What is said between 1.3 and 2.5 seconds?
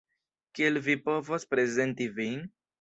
prezenti vin?